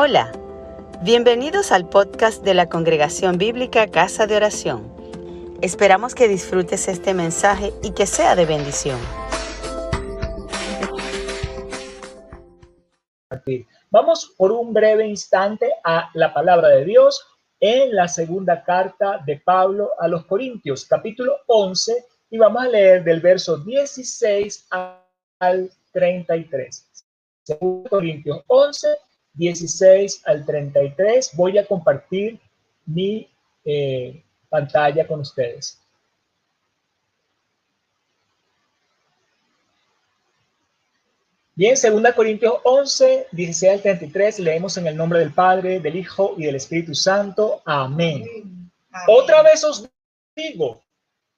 Hola, 0.00 0.30
bienvenidos 1.02 1.72
al 1.72 1.88
podcast 1.88 2.44
de 2.44 2.54
la 2.54 2.68
Congregación 2.68 3.36
Bíblica 3.36 3.88
Casa 3.88 4.28
de 4.28 4.36
Oración. 4.36 4.94
Esperamos 5.60 6.14
que 6.14 6.28
disfrutes 6.28 6.86
este 6.86 7.14
mensaje 7.14 7.72
y 7.82 7.90
que 7.90 8.06
sea 8.06 8.36
de 8.36 8.46
bendición. 8.46 8.96
Vamos 13.90 14.34
por 14.36 14.52
un 14.52 14.72
breve 14.72 15.04
instante 15.04 15.72
a 15.82 16.10
la 16.14 16.32
palabra 16.32 16.68
de 16.68 16.84
Dios 16.84 17.26
en 17.58 17.96
la 17.96 18.06
segunda 18.06 18.62
carta 18.62 19.20
de 19.26 19.42
Pablo 19.44 19.90
a 19.98 20.06
los 20.06 20.26
Corintios, 20.26 20.84
capítulo 20.84 21.38
11, 21.48 22.06
y 22.30 22.38
vamos 22.38 22.62
a 22.62 22.68
leer 22.68 23.02
del 23.02 23.20
verso 23.20 23.58
16 23.58 24.68
al 25.40 25.72
33. 25.90 26.86
Segundo 27.42 27.90
Corintios 27.90 28.44
11, 28.46 28.96
16 29.38 30.22
al 30.26 30.44
33. 30.44 31.30
Voy 31.34 31.56
a 31.58 31.64
compartir 31.64 32.38
mi 32.86 33.28
eh, 33.64 34.22
pantalla 34.48 35.06
con 35.06 35.20
ustedes. 35.20 35.80
Bien, 41.54 41.74
2 41.74 42.14
Corintios 42.14 42.54
11, 42.62 43.28
16 43.32 43.72
al 43.72 43.82
33, 43.82 44.38
leemos 44.38 44.76
en 44.76 44.86
el 44.86 44.96
nombre 44.96 45.18
del 45.18 45.32
Padre, 45.32 45.80
del 45.80 45.96
Hijo 45.96 46.34
y 46.36 46.44
del 46.44 46.54
Espíritu 46.54 46.94
Santo. 46.94 47.62
Amén. 47.64 48.70
Otra 49.08 49.42
vez 49.42 49.64
os 49.64 49.88
digo 50.36 50.80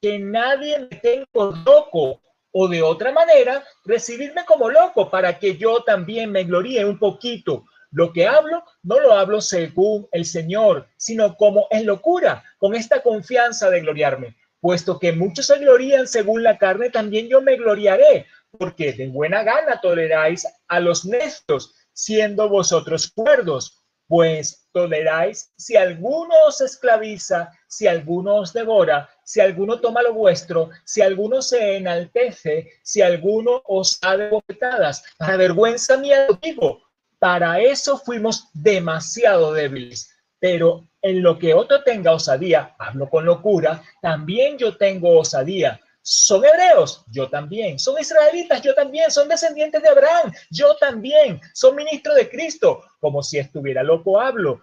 que 0.00 0.18
nadie 0.20 0.78
me 0.78 0.96
tenga 0.98 1.26
loco 1.34 2.20
o 2.52 2.68
de 2.68 2.80
otra 2.80 3.10
manera, 3.10 3.64
recibirme 3.84 4.44
como 4.44 4.70
loco 4.70 5.10
para 5.10 5.36
que 5.36 5.56
yo 5.56 5.82
también 5.82 6.30
me 6.30 6.44
gloríe 6.44 6.84
un 6.84 7.00
poquito 7.00 7.64
lo 7.94 8.12
que 8.12 8.26
hablo, 8.26 8.64
no 8.82 8.98
lo 8.98 9.12
hablo 9.12 9.40
según 9.40 10.08
el 10.10 10.26
Señor, 10.26 10.88
sino 10.96 11.36
como 11.36 11.68
en 11.70 11.86
locura, 11.86 12.42
con 12.58 12.74
esta 12.74 13.02
confianza 13.02 13.70
de 13.70 13.80
gloriarme. 13.80 14.36
Puesto 14.60 14.98
que 14.98 15.12
muchos 15.12 15.46
se 15.46 15.58
glorían 15.58 16.08
según 16.08 16.42
la 16.42 16.58
carne, 16.58 16.90
también 16.90 17.28
yo 17.28 17.40
me 17.40 17.56
gloriaré, 17.56 18.26
porque 18.58 18.92
de 18.92 19.06
buena 19.08 19.44
gana 19.44 19.80
toleráis 19.80 20.44
a 20.66 20.80
los 20.80 21.04
necios, 21.04 21.72
siendo 21.92 22.48
vosotros 22.48 23.12
cuerdos, 23.12 23.84
pues 24.08 24.68
toleráis 24.72 25.52
si 25.56 25.76
alguno 25.76 26.34
os 26.48 26.60
esclaviza, 26.60 27.52
si 27.68 27.86
alguno 27.86 28.36
os 28.36 28.52
devora, 28.52 29.08
si 29.24 29.40
alguno 29.40 29.80
toma 29.80 30.02
lo 30.02 30.14
vuestro, 30.14 30.70
si 30.84 31.00
alguno 31.00 31.42
se 31.42 31.76
enaltece, 31.76 32.72
si 32.82 33.02
alguno 33.02 33.62
os 33.66 33.98
ha 34.02 34.16
de 34.16 34.30
bofetadas. 34.30 35.04
Para 35.16 35.36
vergüenza 35.36 35.96
mía 35.96 36.26
digo, 36.42 36.82
para 37.24 37.58
eso 37.58 37.96
fuimos 37.96 38.50
demasiado 38.52 39.54
débiles. 39.54 40.10
Pero 40.38 40.86
en 41.00 41.22
lo 41.22 41.38
que 41.38 41.54
otro 41.54 41.82
tenga 41.82 42.12
osadía, 42.12 42.76
hablo 42.78 43.08
con 43.08 43.24
locura, 43.24 43.82
también 44.02 44.58
yo 44.58 44.76
tengo 44.76 45.20
osadía. 45.20 45.80
Son 46.02 46.44
hebreos, 46.44 47.02
yo 47.10 47.30
también. 47.30 47.78
Son 47.78 47.98
israelitas, 47.98 48.60
yo 48.60 48.74
también. 48.74 49.10
Son 49.10 49.26
descendientes 49.26 49.82
de 49.82 49.88
Abraham, 49.88 50.34
yo 50.50 50.76
también. 50.76 51.40
Son 51.54 51.74
ministros 51.74 52.14
de 52.14 52.28
Cristo, 52.28 52.84
como 53.00 53.22
si 53.22 53.38
estuviera 53.38 53.82
loco 53.82 54.20
hablo. 54.20 54.60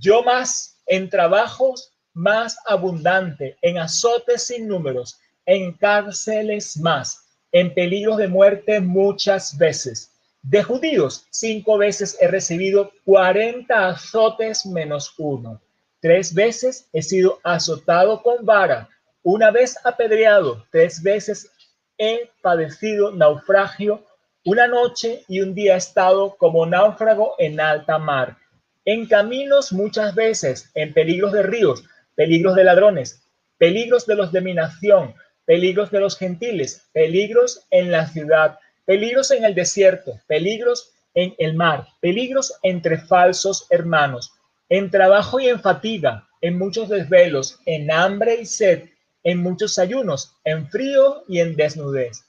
Yo 0.00 0.24
más 0.24 0.82
en 0.86 1.08
trabajos 1.10 1.92
más 2.12 2.56
abundante, 2.66 3.56
en 3.62 3.78
azotes 3.78 4.48
sin 4.48 4.66
números, 4.66 5.20
en 5.46 5.74
cárceles 5.74 6.76
más, 6.76 7.28
en 7.52 7.72
peligros 7.72 8.16
de 8.16 8.26
muerte 8.26 8.80
muchas 8.80 9.56
veces 9.56 10.09
de 10.42 10.62
judíos, 10.62 11.26
cinco 11.30 11.78
veces 11.78 12.16
he 12.20 12.28
recibido 12.28 12.92
40 13.04 13.88
azotes 13.88 14.66
menos 14.66 15.14
uno. 15.18 15.60
Tres 16.00 16.34
veces 16.34 16.88
he 16.92 17.02
sido 17.02 17.40
azotado 17.44 18.22
con 18.22 18.46
vara, 18.46 18.88
una 19.22 19.50
vez 19.50 19.76
apedreado, 19.84 20.66
tres 20.70 21.02
veces 21.02 21.50
he 21.98 22.30
padecido 22.40 23.12
naufragio, 23.12 24.06
una 24.46 24.66
noche 24.66 25.24
y 25.28 25.40
un 25.40 25.54
día 25.54 25.74
he 25.74 25.78
estado 25.78 26.36
como 26.38 26.64
náufrago 26.64 27.34
en 27.38 27.60
alta 27.60 27.98
mar, 27.98 28.38
en 28.86 29.06
caminos 29.06 29.72
muchas 29.72 30.14
veces, 30.14 30.70
en 30.74 30.94
peligros 30.94 31.32
de 31.32 31.42
ríos, 31.42 31.84
peligros 32.14 32.54
de 32.54 32.64
ladrones, 32.64 33.22
peligros 33.58 34.06
de 34.06 34.14
los 34.14 34.32
de 34.32 34.40
mi 34.40 34.54
nación, 34.54 35.14
peligros 35.44 35.90
de 35.90 36.00
los 36.00 36.16
gentiles, 36.16 36.88
peligros 36.92 37.66
en 37.70 37.90
la 37.90 38.06
ciudad, 38.06 38.58
peligros 38.90 39.30
en 39.30 39.44
el 39.44 39.54
desierto, 39.54 40.18
peligros 40.26 40.90
en 41.14 41.32
el 41.38 41.54
mar, 41.54 41.86
peligros 42.00 42.58
entre 42.64 42.98
falsos 42.98 43.68
hermanos, 43.70 44.32
en 44.68 44.90
trabajo 44.90 45.38
y 45.38 45.46
en 45.46 45.60
fatiga, 45.60 46.26
en 46.40 46.58
muchos 46.58 46.88
desvelos, 46.88 47.60
en 47.66 47.92
hambre 47.92 48.40
y 48.40 48.46
sed, 48.46 48.88
en 49.22 49.38
muchos 49.38 49.78
ayunos, 49.78 50.34
en 50.42 50.68
frío 50.70 51.22
y 51.28 51.38
en 51.38 51.54
desnudez. 51.54 52.24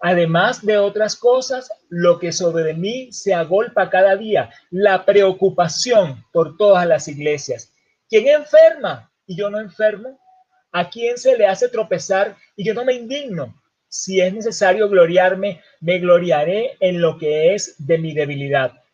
Además 0.00 0.64
de 0.64 0.78
otras 0.78 1.16
cosas, 1.16 1.70
lo 1.90 2.18
que 2.18 2.32
sobre 2.32 2.72
mí 2.72 3.12
se 3.12 3.34
agolpa 3.34 3.90
cada 3.90 4.16
día, 4.16 4.48
la 4.70 5.04
preocupación 5.04 6.24
por 6.32 6.56
todas 6.56 6.86
las 6.86 7.08
iglesias. 7.08 7.74
¿Quién 8.08 8.26
enferma 8.28 9.12
y 9.26 9.36
yo 9.36 9.50
no 9.50 9.60
enfermo? 9.60 10.18
¿A 10.72 10.88
quién 10.88 11.18
se 11.18 11.36
le 11.36 11.46
hace 11.46 11.68
tropezar 11.68 12.38
y 12.56 12.64
yo 12.64 12.72
no 12.72 12.86
me 12.86 12.94
indigno? 12.94 13.54
Si 13.98 14.20
es 14.20 14.32
necesario 14.32 14.90
gloriarme, 14.90 15.62
me 15.80 15.98
gloriaré 15.98 16.76
en 16.80 17.00
lo 17.00 17.16
que 17.16 17.54
es 17.54 17.74
de 17.78 17.96
mi 17.96 18.12
debilidad. 18.12 18.84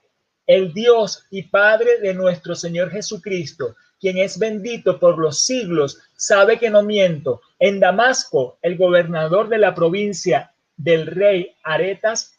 El 0.47 0.73
Dios 0.73 1.27
y 1.29 1.43
Padre 1.43 1.99
de 2.01 2.15
nuestro 2.15 2.55
Señor 2.55 2.91
Jesucristo, 2.93 3.75
quien 4.01 4.19
es 4.19 4.39
bendito 4.39 5.01
por 5.01 5.19
los 5.19 5.45
siglos, 5.45 5.99
sabe 6.17 6.57
que 6.57 6.71
no 6.71 6.85
miento. 6.85 7.41
En 7.59 7.81
Damasco, 7.81 8.59
el 8.63 8.77
gobernador 8.77 9.49
de 9.49 9.59
la 9.59 9.75
provincia 9.75 10.55
del 10.77 11.07
rey 11.07 11.53
Aretas 11.65 12.39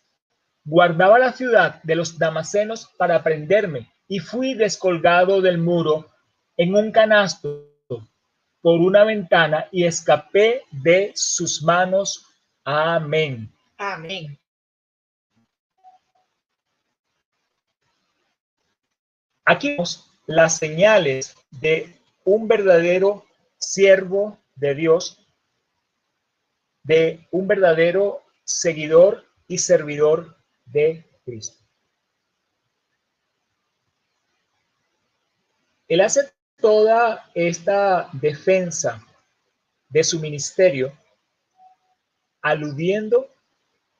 guardaba 0.63 1.19
la 1.19 1.33
ciudad 1.33 1.83
de 1.83 1.95
los 1.95 2.17
damasenos 2.17 2.89
para 2.97 3.23
prenderme 3.23 3.91
y 4.07 4.19
fui 4.19 4.53
descolgado 4.53 5.41
del 5.41 5.57
muro 5.57 6.09
en 6.55 6.73
un 6.75 6.93
canasto 6.93 7.67
por 8.61 8.79
una 8.79 9.03
ventana 9.03 9.67
y 9.69 9.83
escapé 9.83 10.61
de 10.71 11.11
sus 11.13 11.61
manos 11.61 12.29
Amén. 12.63 13.51
Amén. 13.77 14.39
Aquí 19.45 19.69
vemos 19.69 20.09
las 20.25 20.57
señales 20.57 21.35
de 21.51 21.99
un 22.23 22.47
verdadero 22.47 23.25
siervo 23.57 24.39
de 24.55 24.75
Dios, 24.75 25.27
de 26.83 27.27
un 27.31 27.47
verdadero 27.47 28.23
seguidor 28.45 29.25
y 29.47 29.57
servidor 29.57 30.37
de 30.65 31.05
Cristo. 31.25 31.61
Él 35.89 35.99
hace 35.99 36.31
toda 36.57 37.29
esta 37.33 38.09
defensa 38.13 39.05
de 39.89 40.03
su 40.03 40.19
ministerio 40.19 40.97
aludiendo 42.43 43.27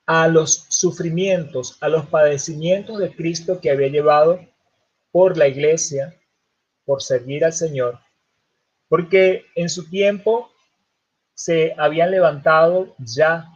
a 0.06 0.28
los 0.28 0.66
sufrimientos, 0.68 1.78
a 1.80 1.88
los 1.88 2.06
padecimientos 2.06 2.98
de 2.98 3.14
Cristo 3.14 3.58
que 3.60 3.70
había 3.70 3.88
llevado 3.88 4.38
por 5.10 5.36
la 5.36 5.48
iglesia, 5.48 6.14
por 6.84 7.02
servir 7.02 7.44
al 7.44 7.52
Señor, 7.52 7.98
porque 8.88 9.46
en 9.56 9.68
su 9.68 9.88
tiempo 9.88 10.52
se 11.34 11.74
habían 11.78 12.10
levantado 12.10 12.94
ya 12.98 13.46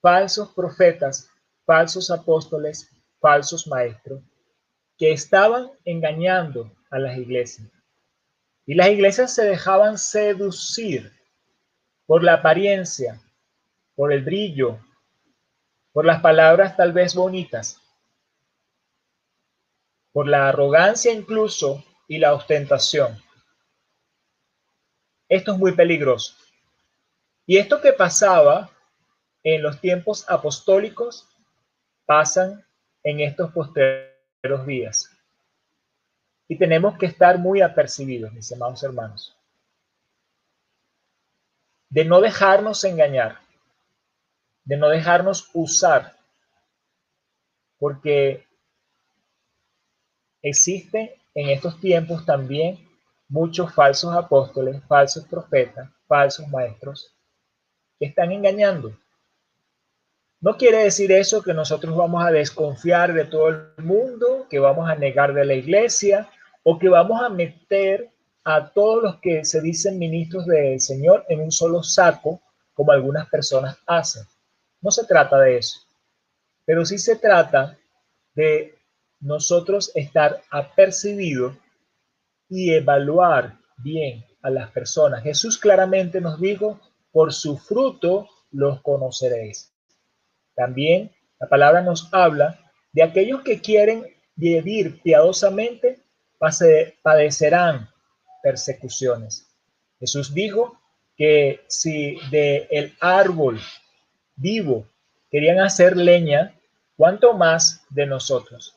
falsos 0.00 0.52
profetas, 0.54 1.28
falsos 1.66 2.10
apóstoles, 2.10 2.90
falsos 3.20 3.66
maestros, 3.66 4.22
que 4.96 5.12
estaban 5.12 5.70
engañando 5.84 6.70
a 6.90 6.98
las 6.98 7.18
iglesias. 7.18 7.68
Y 8.66 8.74
las 8.74 8.88
iglesias 8.88 9.34
se 9.34 9.44
dejaban 9.44 9.98
seducir 9.98 11.12
por 12.06 12.22
la 12.22 12.34
apariencia, 12.34 13.20
por 13.94 14.12
el 14.12 14.22
brillo, 14.22 14.78
por 15.92 16.04
las 16.04 16.20
palabras 16.20 16.76
tal 16.76 16.92
vez 16.92 17.14
bonitas, 17.14 17.80
por 20.12 20.28
la 20.28 20.48
arrogancia 20.48 21.12
incluso 21.12 21.84
y 22.08 22.18
la 22.18 22.34
ostentación. 22.34 23.20
Esto 25.28 25.52
es 25.52 25.58
muy 25.58 25.72
peligroso. 25.72 26.34
Y 27.46 27.58
esto 27.58 27.80
que 27.80 27.92
pasaba 27.92 28.70
en 29.42 29.62
los 29.62 29.80
tiempos 29.80 30.24
apostólicos 30.28 31.28
pasan 32.06 32.64
en 33.02 33.20
estos 33.20 33.52
posteriores 33.52 34.66
días. 34.66 35.10
Y 36.48 36.56
tenemos 36.56 36.98
que 36.98 37.06
estar 37.06 37.38
muy 37.38 37.60
apercibidos, 37.60 38.32
mis 38.32 38.50
amados 38.52 38.82
hermanos, 38.82 39.36
de 41.88 42.04
no 42.04 42.20
dejarnos 42.20 42.82
engañar 42.84 43.43
de 44.64 44.76
no 44.76 44.88
dejarnos 44.88 45.50
usar, 45.52 46.16
porque 47.78 48.46
existen 50.42 51.10
en 51.34 51.48
estos 51.48 51.80
tiempos 51.80 52.24
también 52.24 52.78
muchos 53.28 53.74
falsos 53.74 54.14
apóstoles, 54.14 54.82
falsos 54.86 55.24
profetas, 55.26 55.88
falsos 56.06 56.46
maestros 56.48 57.14
que 57.98 58.06
están 58.06 58.32
engañando. 58.32 58.96
No 60.40 60.56
quiere 60.56 60.84
decir 60.84 61.10
eso 61.10 61.42
que 61.42 61.54
nosotros 61.54 61.96
vamos 61.96 62.24
a 62.24 62.30
desconfiar 62.30 63.14
de 63.14 63.24
todo 63.24 63.48
el 63.48 63.84
mundo, 63.84 64.46
que 64.50 64.58
vamos 64.58 64.88
a 64.88 64.94
negar 64.94 65.32
de 65.32 65.44
la 65.44 65.54
iglesia 65.54 66.28
o 66.62 66.78
que 66.78 66.88
vamos 66.88 67.22
a 67.22 67.30
meter 67.30 68.10
a 68.44 68.68
todos 68.68 69.02
los 69.02 69.20
que 69.20 69.44
se 69.44 69.62
dicen 69.62 69.98
ministros 69.98 70.44
del 70.46 70.80
Señor 70.80 71.24
en 71.28 71.40
un 71.40 71.50
solo 71.50 71.82
saco, 71.82 72.42
como 72.74 72.92
algunas 72.92 73.28
personas 73.30 73.78
hacen. 73.86 74.24
No 74.84 74.90
se 74.90 75.06
trata 75.06 75.40
de 75.40 75.56
eso, 75.56 75.80
pero 76.66 76.84
sí 76.84 76.98
se 76.98 77.16
trata 77.16 77.78
de 78.34 78.74
nosotros 79.18 79.90
estar 79.94 80.42
apercibidos 80.50 81.56
y 82.50 82.70
evaluar 82.74 83.56
bien 83.78 84.26
a 84.42 84.50
las 84.50 84.70
personas. 84.72 85.22
Jesús 85.22 85.56
claramente 85.56 86.20
nos 86.20 86.38
dijo, 86.38 86.78
por 87.12 87.32
su 87.32 87.56
fruto 87.56 88.28
los 88.50 88.82
conoceréis. 88.82 89.72
También 90.54 91.10
la 91.40 91.48
palabra 91.48 91.80
nos 91.80 92.12
habla 92.12 92.60
de 92.92 93.04
aquellos 93.04 93.40
que 93.40 93.62
quieren 93.62 94.14
vivir 94.36 95.00
piadosamente, 95.00 96.02
padecerán 97.02 97.88
persecuciones. 98.42 99.50
Jesús 99.98 100.34
dijo 100.34 100.78
que 101.16 101.60
si 101.68 102.18
de 102.30 102.68
el 102.70 102.94
árbol 103.00 103.58
vivo 104.36 104.88
querían 105.30 105.60
hacer 105.60 105.96
leña, 105.96 106.54
¿cuánto 106.96 107.34
más 107.34 107.84
de 107.90 108.06
nosotros? 108.06 108.76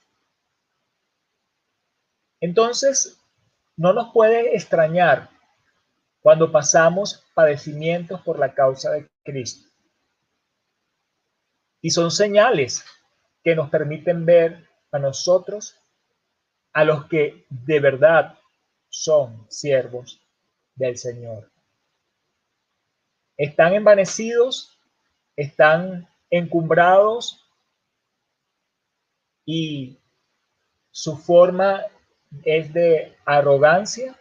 Entonces, 2.39 3.19
no 3.75 3.93
nos 3.93 4.11
puede 4.11 4.55
extrañar 4.55 5.29
cuando 6.21 6.51
pasamos 6.51 7.25
padecimientos 7.33 8.21
por 8.21 8.39
la 8.39 8.53
causa 8.53 8.91
de 8.91 9.09
Cristo. 9.23 9.69
Y 11.81 11.91
son 11.91 12.11
señales 12.11 12.83
que 13.43 13.55
nos 13.55 13.69
permiten 13.69 14.25
ver 14.25 14.67
a 14.91 14.99
nosotros, 14.99 15.79
a 16.73 16.83
los 16.83 17.05
que 17.05 17.45
de 17.49 17.79
verdad 17.79 18.37
son 18.89 19.45
siervos 19.49 20.21
del 20.75 20.97
Señor. 20.97 21.51
Están 23.37 23.75
envanecidos, 23.75 24.76
están 25.37 26.09
encumbrados 26.31 27.47
y 29.45 29.97
su 30.91 31.15
forma 31.15 31.83
es 32.43 32.73
de 32.73 33.15
arrogancia. 33.23 34.19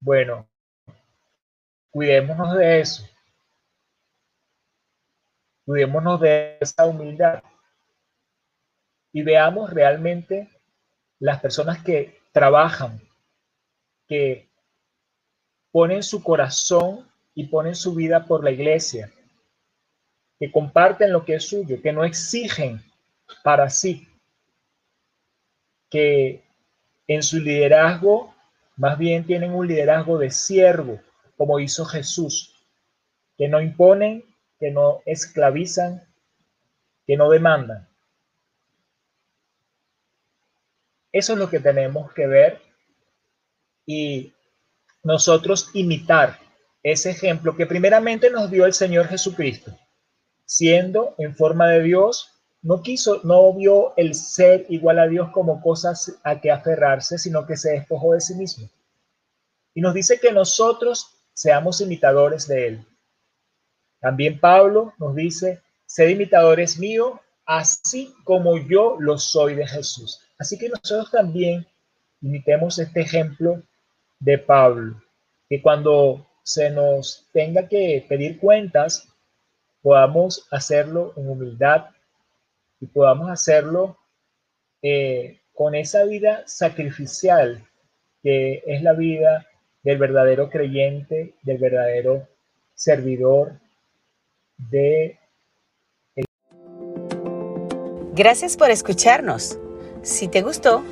Bueno, 0.00 0.48
cuidémonos 1.90 2.56
de 2.56 2.80
eso. 2.80 3.04
Cuidémonos 5.66 6.20
de 6.20 6.56
esa 6.60 6.86
humildad 6.86 7.42
y 9.12 9.22
veamos 9.22 9.70
realmente 9.70 10.48
las 11.18 11.40
personas 11.40 11.82
que 11.82 12.22
trabajan, 12.32 13.00
que 14.06 14.48
ponen 15.72 16.02
su 16.02 16.22
corazón 16.22 17.09
y 17.34 17.46
ponen 17.46 17.74
su 17.74 17.94
vida 17.94 18.26
por 18.26 18.44
la 18.44 18.50
iglesia, 18.50 19.10
que 20.38 20.50
comparten 20.50 21.12
lo 21.12 21.24
que 21.24 21.34
es 21.34 21.44
suyo, 21.44 21.80
que 21.82 21.92
no 21.92 22.04
exigen 22.04 22.82
para 23.44 23.70
sí, 23.70 24.08
que 25.88 26.44
en 27.06 27.22
su 27.22 27.38
liderazgo 27.38 28.34
más 28.76 28.96
bien 28.98 29.26
tienen 29.26 29.52
un 29.52 29.66
liderazgo 29.66 30.18
de 30.18 30.30
siervo, 30.30 31.00
como 31.36 31.60
hizo 31.60 31.84
Jesús, 31.84 32.54
que 33.36 33.48
no 33.48 33.60
imponen, 33.60 34.24
que 34.58 34.70
no 34.70 35.02
esclavizan, 35.06 36.02
que 37.06 37.16
no 37.16 37.30
demandan. 37.30 37.88
Eso 41.12 41.32
es 41.32 41.38
lo 41.38 41.50
que 41.50 41.58
tenemos 41.58 42.12
que 42.12 42.26
ver 42.26 42.62
y 43.84 44.32
nosotros 45.02 45.70
imitar 45.74 46.38
ese 46.82 47.10
ejemplo 47.10 47.56
que 47.56 47.66
primeramente 47.66 48.30
nos 48.30 48.50
dio 48.50 48.66
el 48.66 48.72
Señor 48.72 49.08
Jesucristo. 49.08 49.76
Siendo 50.44 51.14
en 51.18 51.36
forma 51.36 51.68
de 51.68 51.82
Dios, 51.82 52.40
no 52.62 52.82
quiso, 52.82 53.20
no 53.24 53.52
vio 53.54 53.94
el 53.96 54.14
ser 54.14 54.66
igual 54.68 54.98
a 54.98 55.06
Dios 55.06 55.30
como 55.30 55.62
cosas 55.62 56.18
a 56.24 56.40
que 56.40 56.50
aferrarse, 56.50 57.18
sino 57.18 57.46
que 57.46 57.56
se 57.56 57.72
despojó 57.72 58.14
de 58.14 58.20
sí 58.20 58.34
mismo. 58.34 58.68
Y 59.74 59.80
nos 59.80 59.94
dice 59.94 60.18
que 60.18 60.32
nosotros 60.32 61.16
seamos 61.32 61.80
imitadores 61.80 62.46
de 62.48 62.66
Él. 62.66 62.86
También 64.00 64.40
Pablo 64.40 64.94
nos 64.98 65.14
dice, 65.14 65.62
sed 65.86 66.08
imitadores 66.08 66.78
míos, 66.78 67.20
así 67.46 68.14
como 68.24 68.58
yo 68.58 68.96
lo 68.98 69.18
soy 69.18 69.54
de 69.54 69.66
Jesús. 69.66 70.20
Así 70.38 70.58
que 70.58 70.68
nosotros 70.68 71.10
también 71.10 71.66
imitemos 72.22 72.78
este 72.78 73.00
ejemplo 73.00 73.62
de 74.18 74.38
Pablo, 74.38 75.02
que 75.48 75.62
cuando 75.62 76.26
se 76.42 76.70
nos 76.70 77.26
tenga 77.32 77.68
que 77.68 78.04
pedir 78.08 78.38
cuentas, 78.38 79.08
podamos 79.82 80.46
hacerlo 80.50 81.12
en 81.16 81.28
humildad 81.28 81.86
y 82.80 82.86
podamos 82.86 83.30
hacerlo 83.30 83.98
eh, 84.82 85.40
con 85.54 85.74
esa 85.74 86.04
vida 86.04 86.42
sacrificial 86.46 87.64
que 88.22 88.62
es 88.66 88.82
la 88.82 88.92
vida 88.92 89.46
del 89.82 89.98
verdadero 89.98 90.50
creyente, 90.50 91.34
del 91.42 91.58
verdadero 91.58 92.28
servidor 92.74 93.58
de... 94.56 95.18
Gracias 98.14 98.56
por 98.56 98.70
escucharnos. 98.70 99.58
Si 100.02 100.28
te 100.28 100.42
gustó, 100.42 100.84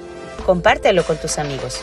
compártelo 0.47 1.05
con 1.05 1.19
tus 1.19 1.39
amigos. 1.39 1.83